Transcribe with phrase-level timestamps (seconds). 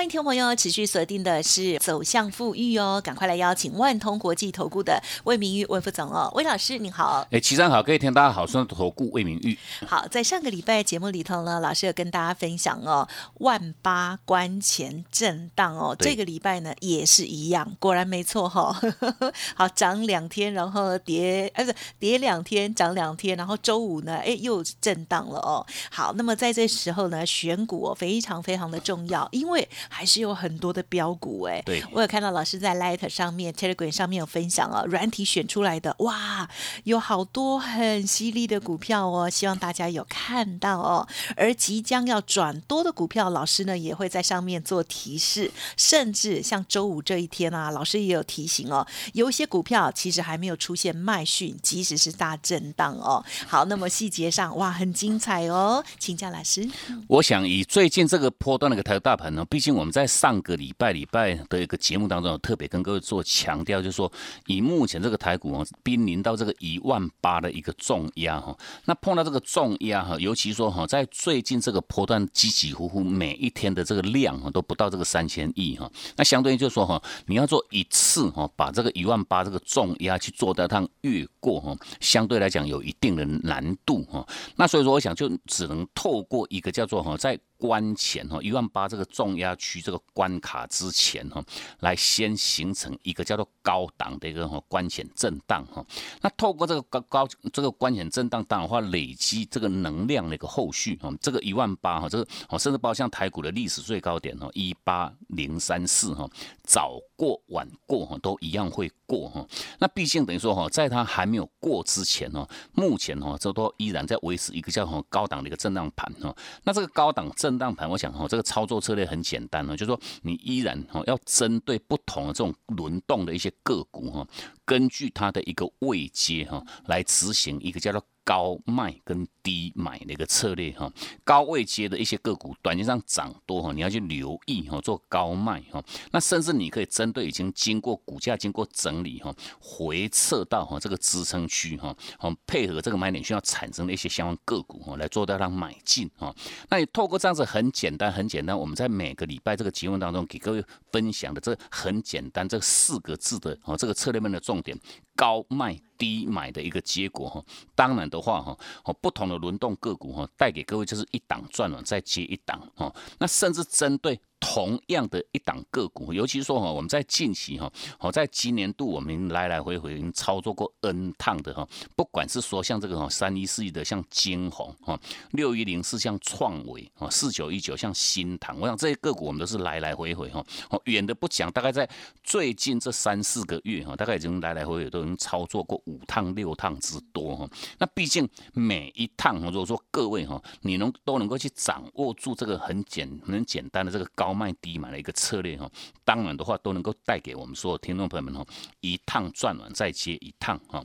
[0.00, 7.28] 欢迎听众朋友持续锁定的是走向富裕哦，赶快来邀请万通国际投顾的魏明玉魏副总哦，魏老师你好。
[7.30, 9.58] 哎，齐上好，各位听大家好，我是投顾魏明玉。
[9.86, 13.06] 好，在上个礼拜节目里头呢，老师有跟大家分享哦，
[13.40, 18.74] 万八关前震荡哦，这个礼拜呢也是一样，果然没错哈。
[19.54, 25.66] 好，涨两天，然后跌，哎不是跌两天，涨两天，然后周五呢，哎又震荡了哦。
[25.90, 36.48] 好，那么在这时候呢，选股非常非常的重要，因为还是有很多的标股哎，对我有看到老师在 Light 上面、Telegram 上面有分享哦，软体选出来的哇，
[36.84, 41.06] 有好多很犀利的股票哦，希望大家有看到哦。
[41.36, 53.24] 而即将要转多的股票，老师呢也会在上面做提示，甚至像周五这一天啊，老师也有提醒哦，有一些股票其实还没有出现卖讯，即使是大震荡哦。
[53.48, 56.68] 好，那么细节上哇，很精彩哦，请教老师。
[57.08, 64.12] 我想以最近这个波段的一个台大盘呢，毕竟我我们在上个礼拜礼拜的一个节目当中，特别跟各位做强调，就是说
[64.46, 87.38] 以目前这个台股哦，濒临到这个一万八的一个重压哈，那碰到这个重压哈，尤其说哈，在最近这个波段起起伏伏，每一天的这个量哈都不到这个三千亿哈，那相对于就是说哈，你要做一次哈，把这个一万八这个重压去做到趟越过哈，相对来讲有一定的难度哈，那所以说我想就只能透过一个叫做哈在。
[87.60, 91.44] 关前哈一万八这个重压区这个关卡之前哈，
[91.80, 95.84] 来先形成一个叫做高档的一个哈关前震荡哈。
[96.22, 106.26] 那透过这个高高这个关前震荡，当然话累积这个能量的一个后续哈，这个一万八哈，这个哦甚至包括像台股的历史最高点哈一八零三四哈，
[106.64, 109.46] 早过晚过哈都一样会过哈。
[109.78, 116.34] 那毕竟等于说哈，在它还没有过之前哈，目前哈这都依然在维持一个叫什么高档的一个震荡盘哈。
[116.64, 124.24] 那这个高档震震荡盘，我想哈，这个操作策略很简单哦，就是说你依然哈要针对不同的这种轮动的一些个股哈，
[124.64, 128.00] 根据它的一个位阶哈来执行一个叫做。
[128.30, 130.88] 高卖跟低买的一个策略哈，
[131.24, 135.82] 高位接的一些个股，短期上涨多哈，你要去留意哈，做高卖哈。
[136.12, 146.32] 那甚至你可以针对已经经过股价经过整理哈，回撤到哈这个支撑区哈，好配合这个买点需要产生的一些相关个股哈，来做到让买进哈。
[146.68, 154.78] 那你透过这样子很简单很简单，我们在每个礼拜这个节目当中给各位分享的这很简单这四个字的哦，这个策略面的重点。
[155.16, 157.44] 高卖低买的一个结果哈，
[157.74, 164.20] 当然的话哈，哦不同的轮动个股哈，带给各位就是一档赚了再接一档哈，那甚至针对。
[164.40, 174.98] 同样的一档个股，尤其说哈，我们在近期哈，好在今年度我们来来回回已经操作过 N 趟的哈，不管是说像这个哈三一四一的像金红哈，
[175.32, 180.44] 六一零四像创维啊，四九一九像新塘，我想这些个股我们都是来来回回哈，
[180.84, 181.88] 远的不讲，大概在
[182.24, 187.46] 最近这三四个月哈，大概已经来来回回都已经操作过五趟六趟之多哈。
[187.78, 194.29] 那毕竟每一趟如果说各位哈，你能都能够去掌握住这个很简很简单的这个高。
[194.30, 195.68] 高卖低买的一个策略哈，
[196.04, 198.46] 当然的话都能够带给我们所有听众朋友们哈，
[198.80, 200.84] 一趟赚完再接一趟哈。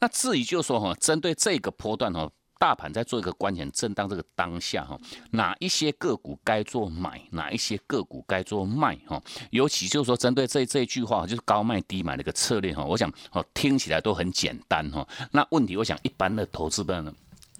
[0.00, 2.26] 那至于就是说哈，针对这个波段哈，
[2.58, 4.98] 大盘在做一个关键震荡这个当下哈，
[5.32, 9.22] 哪一些个股该做买，哪一些个股该做卖哈？
[9.50, 15.06] 尤其就是说针对这这一句话，就是高卖低买的一个策略哈，我想哦听起来都很简单哈。
[15.32, 17.12] 那问题我想一般的投资者呢？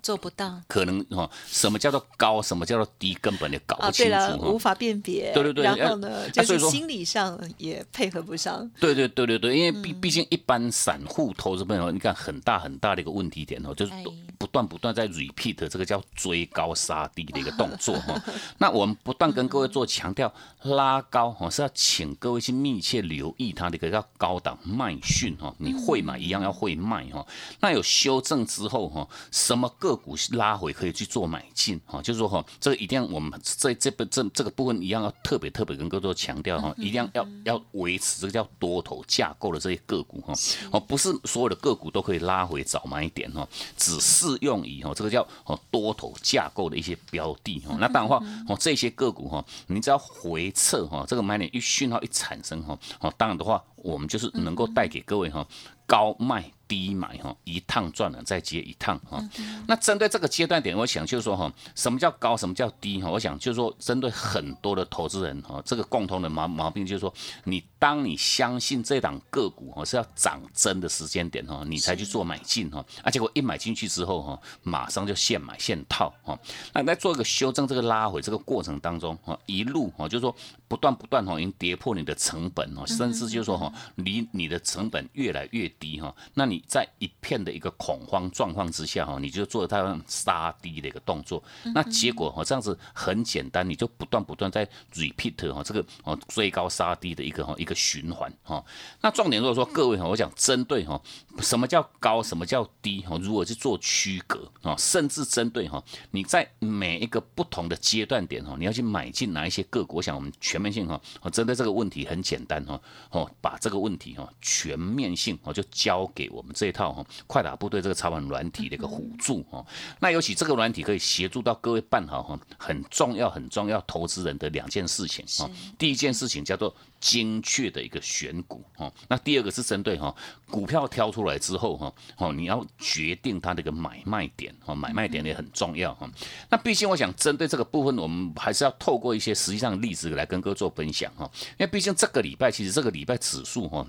[0.07, 5.33] 做不到，可能哈，什么叫做高，什么叫做低，根本就搞不清楚，无法辨别。
[5.35, 8.71] 对对对，然后呢，就是心理上也配合不上。
[8.79, 13.93] 对对对对对，因为毕毕竟一般散户投资朋友，你看很大很大的一个问题点哦，就是
[14.39, 18.15] 不断不断在 repeat 这个叫追高杀低的一个动作哈。
[18.59, 20.33] 那我们不断跟各位做强调，
[20.63, 27.27] 拉高哈是要请各位去密切留意它的一个叫高档卖讯哈，你会买一样要会卖哈。
[27.59, 40.35] 那有修正之后哈，什么个股拉回可以去做买进哈，就是说哈，这个一定要我们在这部这这个部分一样要特别特别跟各位做强调哈，一定要要要维持这个叫多头架构的这些个股哈，
[40.71, 55.47] 哦不是所有的个股都可以拉回早买点哈，只适用于哈这个叫哦多头架构的一些标的哈，那当然话哦这些个股哈，你只要回撤哈，这个买点一讯号一产生哈，哦当然的话我们就是能够带给各位哈
[55.87, 56.51] 高卖。
[56.69, 59.23] 低买哈，一趟赚了再接一趟哈。
[59.67, 63.11] 那针对这个阶段点，我想就是说哈，什么叫高，什么叫低哈？
[63.11, 67.13] 我想就是说，针对很多的投资人哈，这个共同的毛毛病就是说，
[67.45, 76.39] 你当你相信这档个股哈是要涨真的时间点哈，你才去做买进哈，啊，结果一买进去之后哈，马上就现买现套哈。
[76.73, 80.35] 那在做一个修正这个拉回这个过程当中哈，一路哈就是说
[80.69, 86.63] 不断不断哈，已经跌破你的成本哦，甚至就是说哈，离你的成本越来越低哈，那你。
[86.67, 91.43] 在一片的一个恐慌状况之下哈，你就做它杀低的一个动作，
[91.73, 98.63] 那结果哈这样子很简单，你就不断不断在 repeat 哈这个哦追高杀低的一个哈一个循环哈。
[99.01, 101.01] 那重点如果说各位哈，我想针对哈
[101.41, 111.01] 什么叫高，什么叫低哈，如果是做区隔啊，甚至针对哈你在每一个不同的阶段点哈，你要去买进哪一些个股，我想我们全面性哈，
[111.33, 112.81] 针对这个问题很简单哈，
[113.11, 116.53] 哦把这个问题哈全面性哦就交给我们。
[116.55, 119.65] 这一套哈，快打部队这个操盘软体的一个辅助哈，
[120.01, 125.51] 那尤其这个软体可以协助到各位办好哈，很重要很重要投资人的两件事情哈。
[125.79, 126.75] 第一件事情叫做。
[126.99, 130.13] 精确的一个选股哦，那第二个是针对哈
[130.51, 136.11] 股票挑出来之后哈哦，你要决定它的一个买卖点哦，买卖点也很重要哈。
[136.49, 141.29] 那毕竟我想针对这个部分，我们还是要透过一些实际上的例子来跟各位做分享哈。
[141.59, 143.85] 因为毕竟这个礼拜其实这个礼拜指数哈，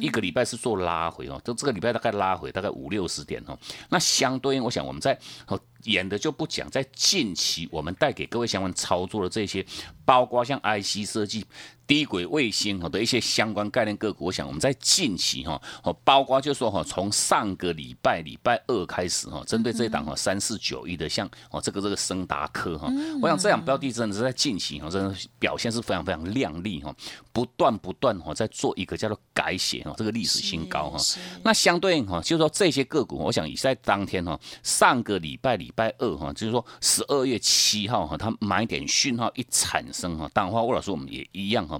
[0.00, 3.58] 一个礼拜是做拉回哦，就这个礼拜大概拉回大概五六十点哦。
[3.90, 9.64] 那相对应，我想我们在哦演的就不讲，在近期我们带给各位相关操作的这些，
[10.06, 11.44] 包括像 IC 设计。
[11.90, 22.88] 低轨卫星哈的一些相关概念个股，我想我们在近期哈哦，包括就说哈，从上个礼拜礼拜二开始哈，针对这一档哈三四九一的像哦这个这个升达科哈，
[23.20, 26.94] 我想这两标的真的是在近期哈，真的表现是非常非常亮丽哈，
[27.32, 30.98] 不断不断哈在做一个叫做改写哈这个历史新高哈。
[31.42, 41.79] 那相对应哈，就是说这些个股，我想也在当天哈，上个礼拜礼拜二哈，就是说十二月七号哈，它买点讯号一产生哈，当然话魏老师我们也一样哈。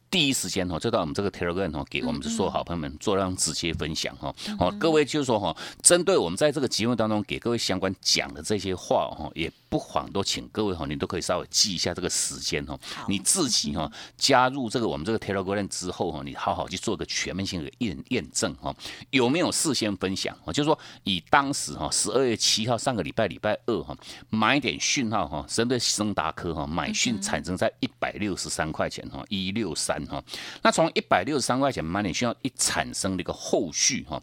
[0.11, 4.35] 第一时间哈，就到我们这个 Telegram 哈，给我们所有好朋友们做这样直接分享哈。
[4.59, 12.77] 好，各位就是说哈，针对我们在这个节目当中给各位相关讲的这些话哈，也不妨都请各位哈，你都可以稍微记一下这个时间哈。
[13.07, 18.75] 你自己哈加入这个我们这个 Telegram 之后哈，你好好去做个全面性的验验证哈，
[19.11, 20.51] 有没有事先分享啊？
[20.51, 23.95] 就是说以当时哈十二月七号上个礼拜礼拜二哈
[24.29, 30.00] 买点讯号哈，针对升达科哈买讯产生在一百六十三块钱哈一六三。
[30.05, 30.23] 哈，
[30.63, 34.21] 那从一百六十三块钱买你需要一产生的一个后续哈，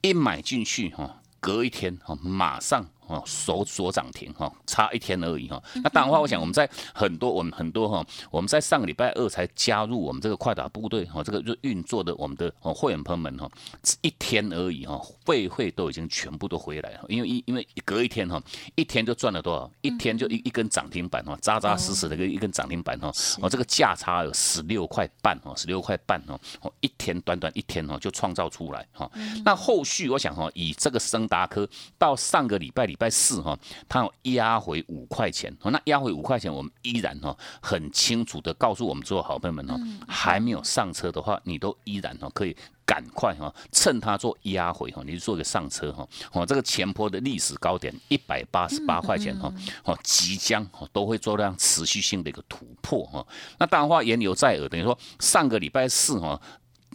[0.00, 2.86] 一买进去哈，隔一天哈，马上。
[3.08, 5.62] 哦，锁锁涨停哈，差一天而已哈。
[5.76, 13.48] 那当然话，我想我们在很多我们很多哈，我们在上个礼拜二才加入我们这个快打部队哈，这个就运作的我们的哦会员朋友们哈，
[14.00, 18.42] 一天而已哈，会会都已经全部都回来了，因为一因为隔一天哈，
[18.74, 19.70] 一天就赚了多少？
[19.82, 29.08] 一天就一一根涨停板哈，扎扎实实的一根涨停板哈，哦这个价差有十六块半哦，十六块半哦，哦一天短短一天哦就创造出来哈。
[29.44, 32.96] 那后续我想哈，以这个升达科到上个礼拜里。
[32.96, 33.58] 礼拜四哈，
[33.90, 39.78] 它压回五块钱，那压回五块钱，我们依然哈很清楚的告诉我们所有好朋友们哈，
[40.08, 42.56] 还没有上车的话，你都依然哈可以
[42.86, 49.52] 赶快哈，趁它做压回哈，你做一个上车哈，哦这个前坡的历史高点一百八十八块钱哈，
[49.84, 53.26] 哦即将都会做这样持续性的一个突破哈，
[53.58, 56.40] 那当然话言犹在耳，等于说上个礼拜四哈。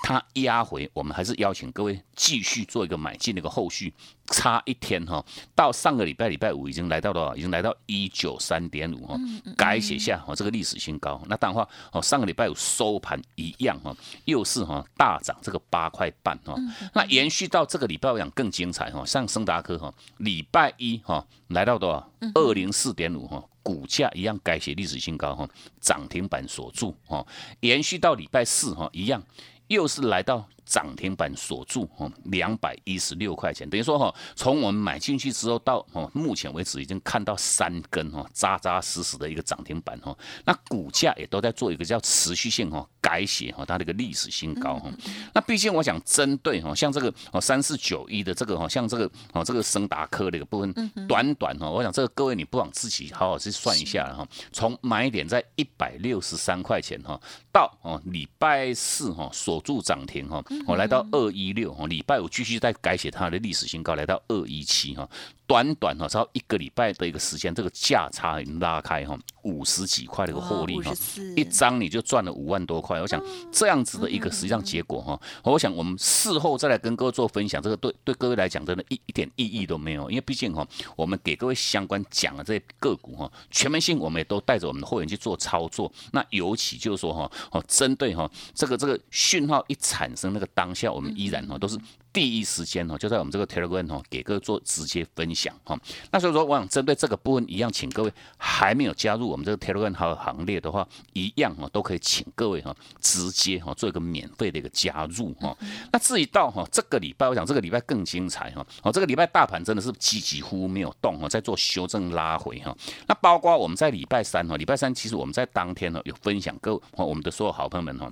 [0.01, 3.93] 它压回，我们还是邀请各位继续做一个买进的一个后续，
[4.27, 5.23] 差一天哈，
[5.55, 9.15] 到上个礼拜礼拜五已经来到了，已经来到一九三点五哈，
[9.55, 11.21] 改写下哦这个历史新高。
[11.27, 16.55] 那当然话哦，上个礼拜五收盘一样哈，又是哈大涨这个八块半哈。
[16.93, 22.09] 那延续到这个礼拜我想更精彩哈，上升达科哈，礼拜一哈来到多少？
[22.33, 25.47] 二零四点五哈，股价一样改写历史新高哈，
[25.79, 27.23] 涨停板锁住哈，
[27.59, 29.21] 延续到礼拜四哈一样。
[29.71, 30.49] 又是来到。
[30.65, 40.15] 涨停板锁住哦，两百一十六块钱，等于说哈，从我们买进去之后到哦，目前为止已经看到三根哈，扎扎实实的一个涨停板哈，
[40.45, 44.89] 那股价也都在做一个叫持续性哈改写哈，它的一个历史新高哈。
[45.33, 57.19] 那毕竟我想针对哈，像这个哦三四九一的这个哈，像这个哦这个升达科的一个部分，短短哈，我想这个各位你不妨自己好好去算一下哈，从买点在一百六十三块钱哈，
[57.51, 60.43] 到哦礼拜四哈锁住涨停哈。
[60.65, 65.09] 我来到二一六哈，礼拜五继续再改写它的历史新高，来到二一七哈，
[65.51, 70.93] 短短哈，只要一个礼拜的一个时间，这个价差已经拉开哈，五十几块的一个获利哈，
[71.35, 73.01] 一张你就赚了五万多块。
[73.01, 80.65] 我想这样子的一个实际上结果哈，我想我们事后再来跟各位做分享，这个对对各位来讲真的一一点意义都没有，因为毕竟哈，
[80.95, 85.91] 我们给各位相关讲的这些个股哈，全面性我们也都带着我们的会员去做操作。
[86.13, 91.77] 那尤其就是说哈，哦，针对哈这个这个讯号一产生那个当下，我们依然哈都是。
[92.13, 95.79] 第一时间哦，就在我们这个 Telegram 哦，给各位做直接分享哈。
[96.11, 105.55] 那所以说，我想针对这个部分一样，请各位还没有加入我们这个 Telegram 行行列的话，一样哦，都可以请各位哈，直接哈做一个免费的一个加入哈。
[105.91, 108.65] 那至于到哈这个礼拜，我想这个礼拜更精彩哈。
[108.83, 112.75] 哦，这个礼拜大盘真的是几几乎没有动哦，在做修正拉回哈。
[113.07, 118.11] 那包括我们在礼拜三哈，礼拜三其实我们在当天呢有分享各位我们的所有好朋友们哈。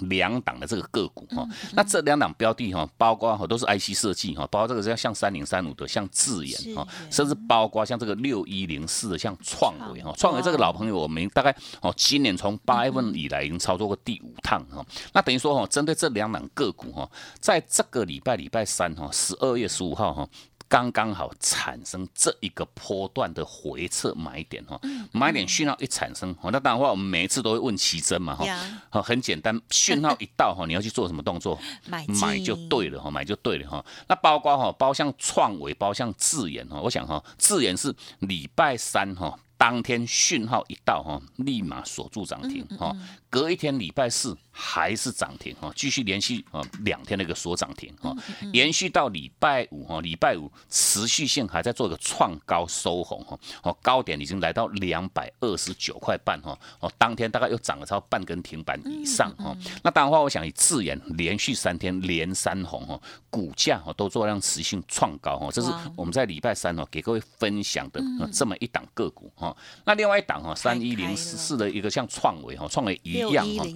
[0.00, 10.42] 两档的这个个股哈，那这两档标的哈，包括哈都是 IC 设计哈，包括这个像像三零三五的像智研哈，甚至包括像这个六一零四的像创维哈，创维。
[10.42, 17.10] 这个老朋友我们大概哦今年从八月份以来已经操作过第五趟哈，那等于说哈，针对这两档个股哈，
[17.40, 20.28] 在这个礼拜礼拜三哈，十二月十五号哈。
[20.68, 24.80] 刚刚好产生这一个波段的回撤买点哈，
[25.12, 28.44] 买点讯号一产生，那当然话我们每一次都会问奇珍嘛哈，
[28.90, 31.58] 好很简单，讯号一到哈， 你要去做什么动作？
[31.86, 33.84] 买买就对了哈，买就对了哈。
[34.08, 39.38] 那包括哈，包像创维，包像智研哈，我想哈，智研是礼拜三哈。
[39.58, 42.94] 当天讯号一到哈，立马锁住涨停哈。
[43.30, 48.16] 隔一天礼拜四还是涨停哈，继续连续啊两天的一个锁涨停哈，
[48.54, 59.54] 延续到礼拜五哈，礼拜五持续性还在做一个创高收红哈，哦高点已经来到两百二十九块半哈，哦当天大概又涨了超半根停板以上哈。
[59.82, 62.98] 那当然话，我想以自然连续三天连三红哈，
[63.28, 68.00] 股价哈都做量持续创高哈，这是我们在礼拜三哦给各位分享的
[68.32, 69.54] 这么一档个股哈。
[69.84, 73.66] 那另外一档哈，三一零四的一个像创维哈，创维一样哈，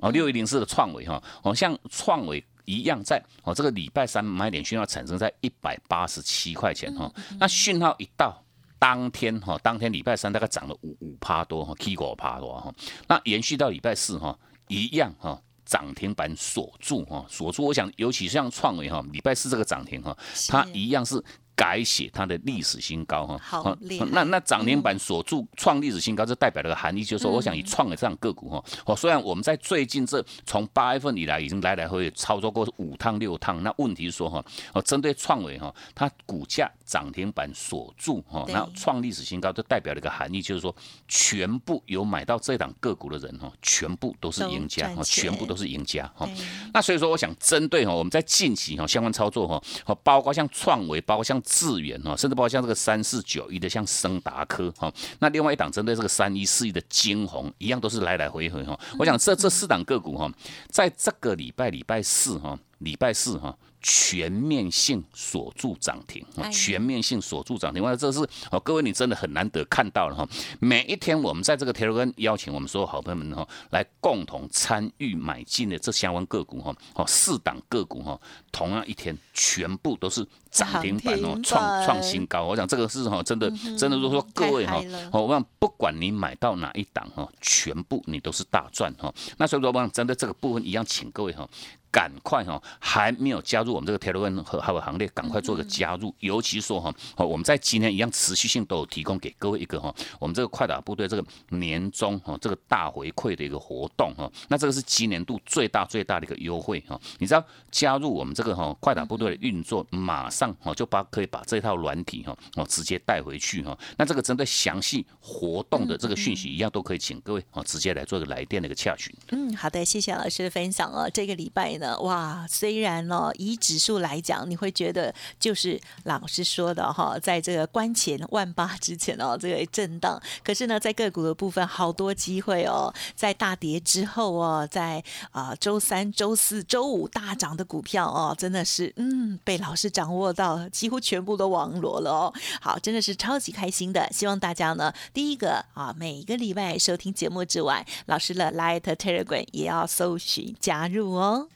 [0.00, 8.42] 哦六一零四的创维哈，哦像创维一样在哦这个礼拜三买点讯号产生在一百八十七块钱哈，那讯号一到
[8.78, 12.74] 当天哈，当天礼拜三大概涨了五五趴多哈，K 五趴多哈，
[13.06, 14.38] 那延续到礼拜四哈，
[14.68, 20.16] 一样哈涨停板锁住哈，锁住，我想尤其像创维哈，礼拜四这个涨停哈，
[20.48, 21.22] 它一样是。
[21.56, 23.78] 改写它的历史新高哈，好，
[24.10, 40.74] 那那涨停板锁住创历史新高，这代表了个含义，就是说，我想以创的这样个股哈，哦，虽然我们在最近这从八月份以来已经来来回回操作过五趟六趟，那问题是说哈，哦，针对创维哈，它股价涨停板锁住哈，那创历史新高，就代表了一个含义，就是说，
[41.06, 46.28] 全部有买到这档个股的人哈，全部都是赢家哈，全部都是赢家哈。
[46.72, 58.78] 那所以说，我想针对哈，我们在近期哈相关操作哈，哦，包括像创维，包括像智源哈，甚至包括像这个三四九一的像升达科哈，那另外一档针对这个三一四一的金红一样都是来来回回哈。
[58.98, 60.30] 我想这这四档个股哈，
[60.68, 63.56] 在这个礼拜礼拜四哈，礼拜四哈。
[63.86, 68.18] 全面性锁住涨停，全面性锁住涨停，哇，这是
[68.50, 70.26] 哦，各位你真的很难得看到了哈。
[70.58, 78.18] 每一天我们在这个 Telegram 邀请我们所有好朋友们哈，来共同参与买进的这相关个股哈，哦，四档个股哈，
[78.50, 82.44] 同样一天全部都是涨停板哦，创创新高。
[82.44, 89.12] 我想这个是哈，真的真的，如果说各位哈，我想不管你买到哪一档哈，全部你都是大赚哈。
[89.36, 91.46] 那所以说，我想针对这个部分一样，请各位哈。
[91.94, 96.12] 赶快哈，还没有加入我们这个 Telegram 和还有行列，赶快做个加入。
[96.18, 104.28] 尤其说哈，我们在今天一样持续性都有提供给各位一个哈，我们这个快打部队这个年终哈这个大回馈的一个活动哈。
[104.48, 107.00] 那这个是今年度最大最大的一个优惠哈。
[107.20, 113.78] 你知道加入我们这个哈快打部队的运作，马上哦就把可以把这套软体哈哦直接带回去哈。
[113.96, 119.14] 那这个针对详细活动的这个讯息，一样都可以请各位哦直接来做一个来电的一个洽询。
[119.28, 121.08] 嗯，好的，谢谢老师的分享哦。
[121.08, 121.83] 这个礼拜呢。
[122.02, 130.20] 哇，虽然呢，以指数来讲，你会觉得就是老师说的哈，在这个关前万八之前哦，这个震荡。
[130.42, 142.34] 可是呢，在个股的部分，好多机会哦，在大跌之后哦，在啊周三、周四周五大涨的股票哦，真的是嗯，被老师掌握到，几乎全部都网罗了哦。
[142.60, 144.08] 好，真的是超级开心的。
[144.12, 151.48] 希望大家呢，第一个啊，每一个礼拜收听节目之外，老师的 Light Telegram 也要搜寻加入哦。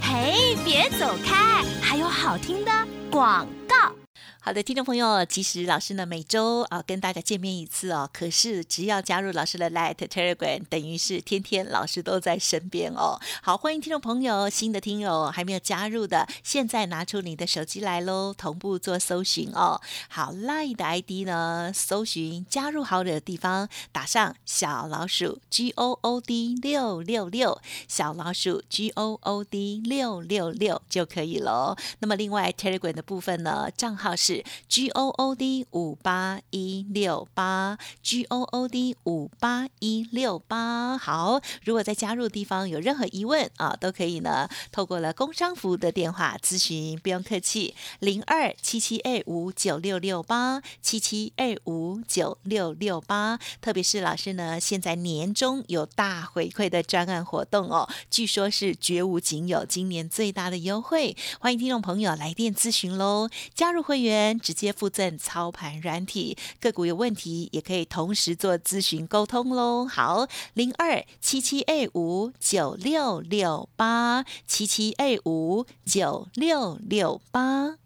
[0.00, 1.62] 嘿，别走开！
[1.82, 2.70] 还有好听的
[3.10, 3.97] 广告。
[4.48, 13.20] 好的，听众朋友，其实老师呢每周啊跟大家见面一次哦，可是只要加入老师的 Light Telegram，等于是天天老师都在身边哦。
[13.42, 19.82] 好，欢迎听众朋友，新的听友还没有加入的，现在拿出你的手机来喽，同步做搜寻哦。
[20.08, 31.76] 好，Light 的 ID 呢，搜寻加入好友的地方，打上小老鼠 G O O D 六六六，小老鼠 G O O D 六六六就可以喽。
[31.98, 34.37] 那么另外 Telegram 的部分呢，账号是。
[34.68, 40.96] G O O D 五八一六八，G O O D 五八一六八。
[40.98, 53.38] 好，如果在加入地方有任何疑问啊，都可以呢，透过了工商服务的电话咨询，不用客气，零二七七二五九六六八七七二五九六六八。
[53.60, 64.27] 特别是老师呢，现在年终有大回馈的专案活动哦，据说是绝无仅有，今年最大的优惠，欢迎听众朋友来电咨询喽，加入会员。
[64.36, 69.86] 直接附赠操盘软体，个股有问题也可以同时做咨询沟通喽。
[69.86, 77.76] 好，零二七七 A 五九六六八七七 A 五九六六八。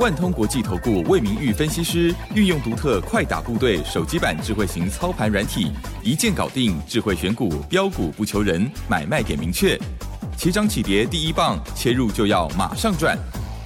[0.00, 5.72] 万通国际投顾魏明玉分析师运用独特快打部队手机版智慧型操盘软体，
[6.04, 9.76] 一键搞定智慧选股标股不求人，买卖点明确，
[10.36, 13.18] 起涨起跌第一棒，切入就要马上赚。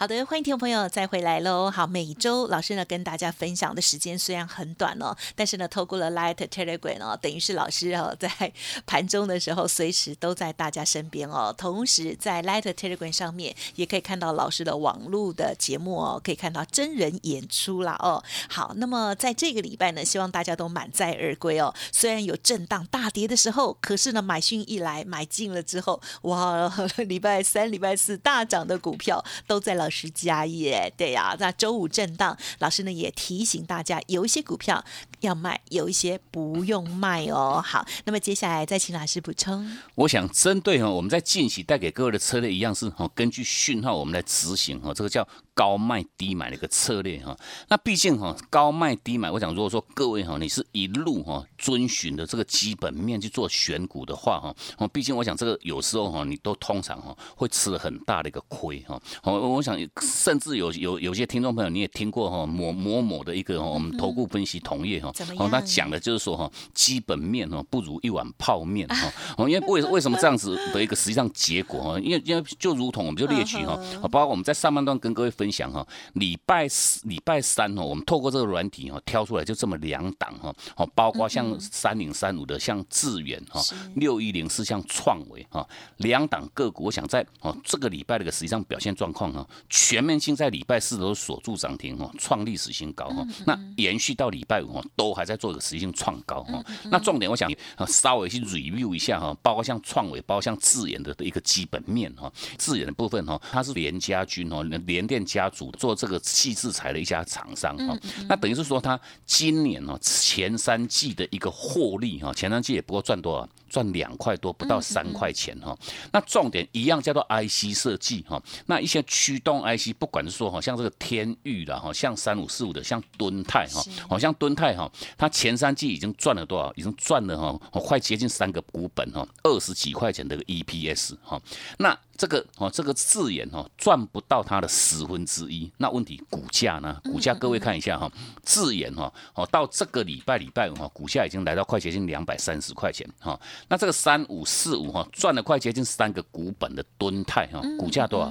[0.00, 1.70] 好的，欢迎听众朋友再回来喽。
[1.70, 8.50] 好，每周老师呢跟大家分享的时间虽然很短哦，但是呢透过了 Light Telegram 哦，等于是老师哦在
[8.86, 11.54] 盘中的时候随时都在大家身边哦。
[11.54, 18.24] 同时在 Light Telegram 上面也可以看到老师的网络的节目哦，可以看到真人演出啦哦。
[18.48, 21.74] 好，那么在这个礼拜呢，希望大家都满载而归哦。
[21.92, 26.72] 虽然有震荡大跌的时候，可是呢买讯一来买进了之后，哇，
[27.06, 29.89] 礼拜三、礼拜四大涨的股票都在老。
[29.90, 31.36] 是家业，对呀。
[31.38, 34.84] 那周五震荡，老师呢也提醒大家，有一些股票
[35.20, 37.62] 要卖，有一些不用卖哦。
[37.64, 39.70] 好，那么接下来再请老师补充。
[39.94, 45.26] 我想针对哈，我们在近期带给各位的策略一样是哈，根据讯号我们来执行哈，这个叫。
[45.52, 47.36] 高卖低买的一个策略哈，
[47.68, 58.98] 那毕竟哈高卖低买，我想如果说各位哈，你是一路哈遵循的这个基本面去做选股的话哈，哦，毕竟我想这个有时候哈，你都通常哈会吃了很大的一个亏哈。
[59.22, 73.76] 我我想甚至有有有些听众朋友你也听过哈某某某的一个我们投顾分析同业哈，哦，他讲的就是说哈基本面哈不如一碗泡面哈， 哦，因为为为什么这样子的一个实际上结果哈，因为因为就如同我们就列举哈，
[74.10, 75.30] 包括我们在上半段跟各位。
[75.40, 83.58] 分享哈，礼拜四、礼拜三哦，我们透过这个软体哈，挑出来就这么两档哈，哦，包括像三零三五的像智远哈，
[83.94, 85.66] 六一零四像创维哈，
[85.98, 97.50] 两档个股，我想在哦这个礼拜的一个实际上表现状况哈，全面性在礼拜四都锁住涨停哈，创历史新高哈，那延续到礼拜五哈，都还在做一个实际性创高哈，那重点我想
[97.86, 105.20] 稍微去 review 一下哈，包括像创维，包括像智远的一个基本面哈，智远的部分哈，它是联家军哦，联电。
[105.30, 115.74] 家族做这个细制材的一家厂商哈，那等于是说他今年哦前三季的一个获利哈，前三季也不过赚多少，赚两块多，不到三块钱哈。
[116.12, 126.70] 那重点一样叫做 IC 设计哈，那一些驱动 IC，不管是说哈，像这个天域的哈，像三五四五的，像敦泰哈，好像敦泰哈，它前三季已经赚了多少？
[126.74, 131.40] 已经赚了哈，快接近三个股本哈，二十几块钱的 EPS 哈，
[131.78, 131.96] 那。
[132.20, 135.72] 这个哦，这个字眼哦，赚不到它的十分之一。
[135.78, 137.00] 那问题股价呢？
[137.04, 143.40] 股价各位看一下哈，字眼哈哦，到这个礼拜礼拜五哈，股价已经来到快接近两百三十块钱哈。
[143.68, 148.30] 那这个三五四五哈，赚了快接近三个股本的吨泰哈，股价多少？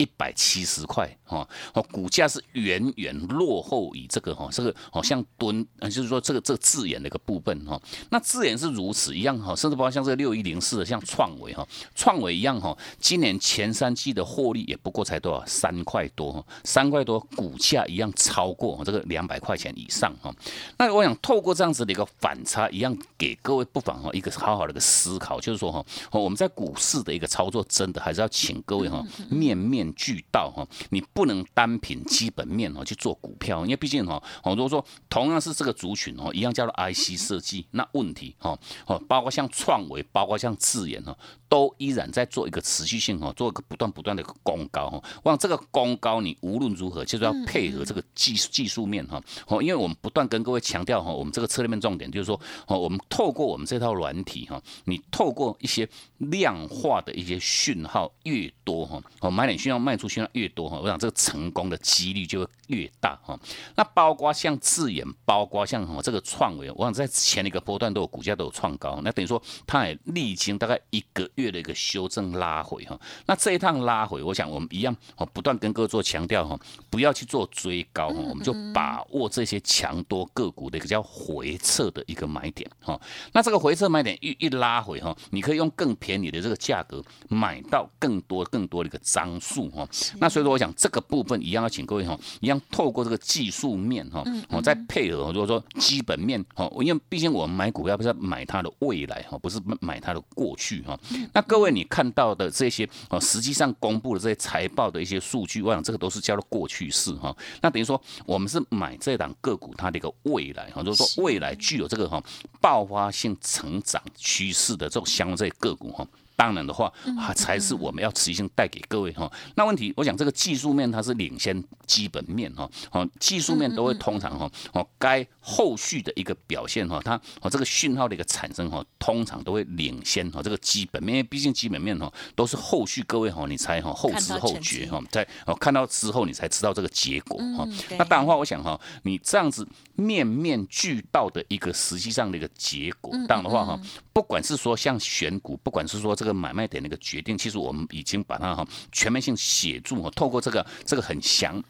[0.00, 7.78] 一百七十块哈，哦，股价是远远落后于这个哈，这个好像吨，就是说这个这个字眼的一个部分哈。
[8.08, 20.34] 那字眼是如此一样哈，甚至包括像这个六一零四的，像创维哈，创维一样哈，今年前三季的获利也不过才多少三块多，哈三块多，股价一样超过这个两百块钱以上哈。
[20.78, 29.89] 那我想透过这样子的一个反差，一样给各位不妨哈一个好好的一个思考，就是说哈，我们在股市的一个操作，真的还是要请各位哈面面。
[29.94, 41.16] 俱到哈，你不能单凭基本面哦去做股票，因为毕竟哈，如果说同样是这个族群哦，一样叫做 IC 设计，那问题哈哦，包括像创维，包括像智研哈，
[41.48, 45.02] 都依然在做一个持续性哈，做一个不断不断的一个攻高哈。
[45.24, 49.22] 往这个攻高，你无论如何就是要配合这个技技术面哈。
[49.46, 63.38] 哦，因为我们不断跟各位强调哈，我们这个策略面重点就是说，哦，我们透过我们这套软体哈，你透过一些量化的一些讯号越多哈，哦，买点讯号卖出讯号越多哈，我想这个成功的几率就会越大哈。
[63.76, 72.98] 那包括像智远，包括像哈这个创维，我想在前一个波段都有股价都有创高，那等于说它也历经大概一个月的一个修正拉回哈。
[73.26, 83.00] 那这一趟拉回，我想我们一样哦，不断跟各位做强调哈，不要去做追高哈，我们就把握这些强多个股的一个叫回撤的一个买点哈。
[83.32, 89.86] 那这个回撤买点一一拉回哈，你可以用更便宜的这个价格买到更多更多的一个张数哈。
[90.18, 100.98] 那所以说，我想这个部分一样要请各位哈，一样透过这个技术面哈，我再配合如果说基本面哈，因为毕竟我们买股票不是买它的未来哈，不是买它的过去哈。
[101.32, 107.36] 那各位你看到的这些哦，实际上公布的这些财报的一些数据，我想这个都是叫做过去式哈。
[107.60, 112.22] 那等于说我们是买这档个股它的一个未来哈，就是说未来具有这个哈
[112.60, 116.06] 爆发性成长趋势的这种相关这些个股哈。
[116.40, 119.30] 当然的话，啊，才是我们要持续性带给各位哈。
[119.56, 137.66] 那问题，我想这个技术面它是领先基本面哈，哦，技术面都会通常哈，哦，该后续的一个表现哈，它哦这个讯号的一个产生哈，通常都会领先哈这个基本面，因为毕竟基本面哈都是后续各位哈，你才哈后知后觉哈，在哦看到之后你才知道这个结果哈。
[137.98, 143.78] 那当然话，我想哈，你这样子面面俱到的一个实际上的一个结果，当然的话哈，
[144.12, 146.30] 不管是说像选股，不管是说这个。
[146.40, 151.62] 买卖点的一个决定，其实我们已经把它哈全面性写住哈，透过这个这个很详。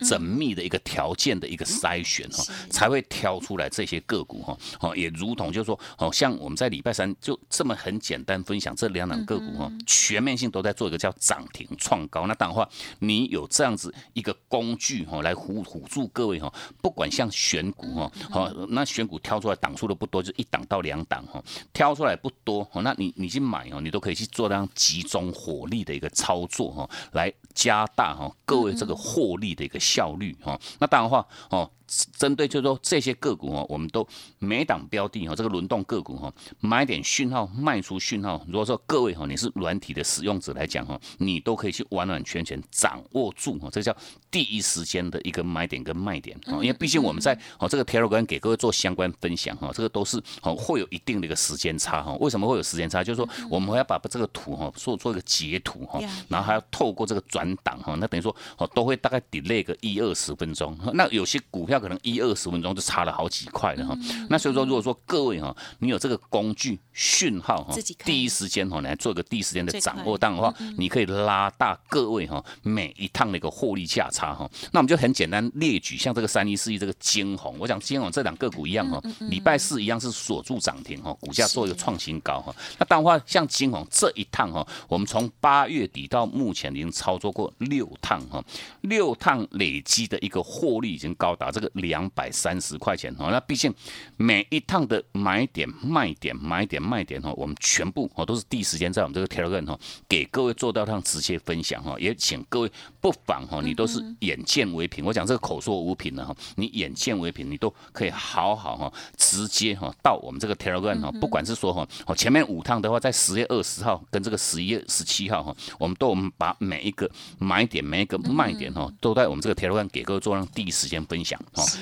[0.00, 4.56] 缜密的一个条件的一个筛选哈，才会挑出来这些个股哈。
[4.80, 12.26] 哦，也如同就是说，哦，像我们在礼拜三就这么很简单分享这两档个股哈，全面性都在做一个叫涨停创高。
[12.26, 12.68] 那当然话，
[12.98, 29.80] 你有这样子一个工具哈，来辅辅助各位哈，不管像选股哈，好，那选股挑出来档数的不多，就一档到两档哈，挑出来不多，那你你去买哦，你都可以去做这样集中火力的一个操作哈，来加大哈各位这个获利的一个。
[29.86, 31.70] 效率哈，那当然话哦。
[32.18, 34.06] 针对就是说这些个股哦，我们都
[34.38, 38.44] 每档标的哦，这个轮动个股哈，买点讯号，卖出讯号。
[38.48, 43.96] 如果说各位哈，你是软体的使用者来讲哈，你都可以去完完全全掌握住哈，这叫
[44.30, 46.54] 第一时间的一个买点跟卖点啊。
[46.54, 52.14] 因为毕竟我们在哦这个 Telegram 给各位做相关分享哈，这个都是哦会有一定的一个时间差哈。
[52.14, 53.04] 为什么会有时间差？
[53.04, 60.76] 就是说我们要把这个图哈做做一个截图哈，然后还要透过这个转档哈，那等于说哦都会大概 delay 个一二十分钟。
[60.92, 61.75] 那有些股票。
[61.78, 63.96] 可能一二十分钟就差了好几块了哈，
[64.28, 74.48] 那所以说如果说各位哈，你有这个工具讯号哈，第一时间哈来做一个第一时间的掌握，当的话，你可以拉大各位哈每一趟的一个获利价差哈。
[74.72, 82.54] 那我们就很简单列举，像这个三一四一这个金红，我想金红这两个股一样哈，礼拜四一样是锁住涨停哈，股价做一个创新高哈。
[82.78, 88.42] 那当然话，像金红这一趟哈，我们从八月底到目前已经操作过六趟哈，
[88.82, 91.65] 六趟累积的一个获利已经高达这个。
[91.74, 93.72] 两百三十块钱哦，那毕竟
[94.16, 121.40] 每一趟的买点、卖点、买点、卖点哦，我们全部哦都是第一时间在我们这个 Telegram 哦给各位做到趟直接分享哈，也请各位不妨哈，你都是眼见为凭，我讲这个口说无凭的哈，你眼见为凭，你都可以好好哈直接哈到我们这个 Telegram 哈，不管是说哈哦前面五趟的话，在十月二十号跟这个十一月十七号哈，我们都我们把每一个买点、每一个卖点哈，都在我们这个 Telegram 给各位做让第一时间分享。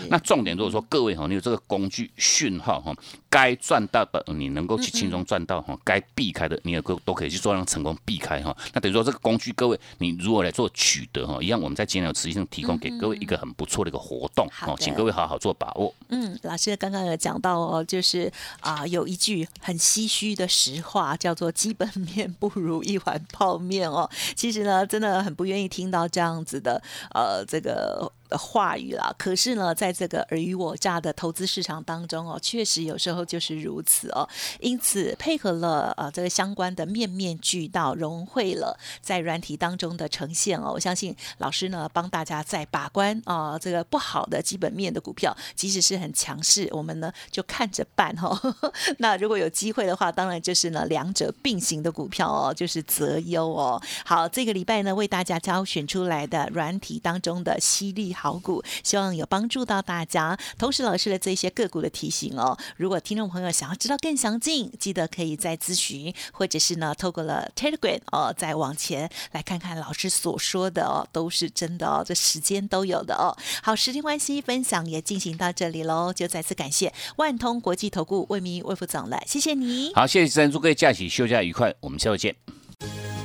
[0.08, 2.94] 那重点如果说各位哈，你有这个工具讯号哈，
[3.28, 8.56] 该赚到的你能够去轻松赚到哈，该避开的你也都都可以去做让成功避开哈。
[8.72, 15.94] 那等于说这个工具各位你如果来做取得哈，一样我们在今天有持续性提供给各位一个很不错的一个活动哦，请各位好好做把握。
[16.08, 24.08] 嗯，老师刚刚有讲到哦，就是啊有一句很唏嘘的实话，叫做基本面不如一碗泡面哦。
[24.36, 26.80] 其实呢，真的很不愿意听到这样子的
[27.12, 28.10] 呃这个。
[28.36, 34.28] 话语啦，可是呢，在这个尔虞我诈的投资市场当中哦，确实有时候就是如此哦。
[34.60, 40.70] 因此，配合了呃这个相关的面面俱到，融汇了在软体当中的呈现哦。
[40.72, 48.38] 我相信老师呢，帮大家在把关啊，这个不好的基本面的股票，即使是很强势，我们呢就看着办哈。
[48.98, 53.80] 那如果有机会的话，当然就是呢两者并行的股票哦，就是择优哦。
[54.04, 58.14] 好，这个礼拜呢，为大家挑选出来的软体当中的犀利。
[58.24, 60.34] 好股，希望有帮助到大家。
[60.58, 73.36] 同时，老师的这些个股的提醒哦，如果听众朋友想要知道更详尽，记得可以再咨询，或者是呢，透过了 Telegram 哦，再往前来看看老师所说的哦，都是真的哦，这时间都有的哦。
[73.62, 79.92] 好，时间关系，分享也进行到这里喽，就再次感谢万通国际投顾魏明魏副总了，谢谢你。
[79.94, 82.34] 好，谢谢主持人，祝各位假期休假愉快，我们下周见。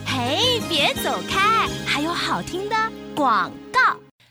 [0.05, 2.75] 嘿，别走开，还有好听的
[3.15, 3.68] 广告。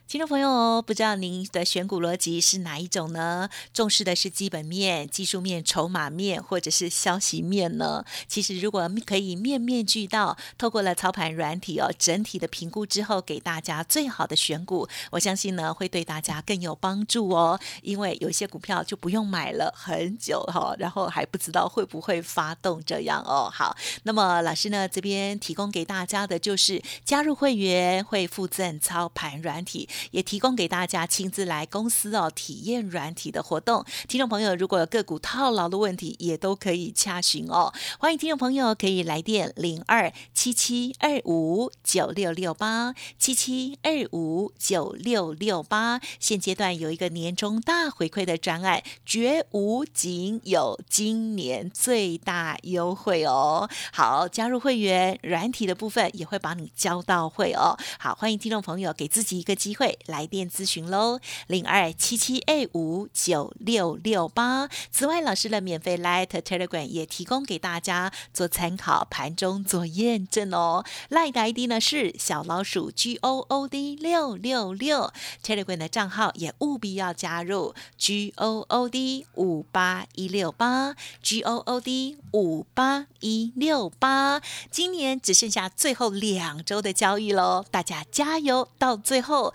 [0.08, 3.50] 听众朋友哦，不知道您的选股逻辑是哪一种呢？
[3.74, 8.02] 重视的是基本面、技术面、筹码面，或者是消息面呢？
[8.26, 17.60] 其实如果可以面面俱到，透过了操盘软体哦，整体的评估之后，给大家最好的选股，我相信呢会对大家更有帮助哦。
[17.82, 23.50] 因为有些股票就不用买了很久哈，然后还不知道会不会发动这样哦。
[23.52, 29.86] 好，那么老师呢这边提供给大家的就是加入会员会附赠操盘软体。
[30.10, 37.72] 也提供给大家亲自来公司哦体验软体的活动，听众朋友如果有个股套牢的问题，也都可以洽询哦。
[37.98, 46.00] 欢迎听众朋友可以来电零二七七二五九六六八七七二五九六六八。
[46.18, 53.68] 现阶段有一个年终大回馈的专案，绝无仅有今年最大优惠哦。
[53.92, 57.78] 好，加入会员软体的部分也会把你交到会哦。
[57.98, 59.87] 好，欢迎听众朋友给自己一个机会。
[60.06, 64.68] 来电咨询喽，零二七七 A 五九六六八。
[64.90, 70.84] 此外，老师的免费 Light Telegram 也提供给大家做参考，盘中做验证哦。
[71.10, 75.12] Light ID 呢是小老鼠 G O O D 六六六
[75.44, 84.40] ，Telegram 的账号也务必要加入 G O O D 五八一六八 G O O D 五八一六八。
[84.70, 89.54] 今年只剩下最后两周的交易喽，大家加油，到最后